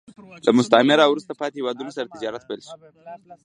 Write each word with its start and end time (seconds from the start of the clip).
له 0.45 0.51
مستعمره 0.59 1.03
او 1.05 1.11
وروسته 1.13 1.33
پاتې 1.39 1.55
هېوادونو 1.59 1.95
سره 1.97 2.11
تجارت 2.13 2.43
پیل 2.47 2.61
شو 2.67 2.75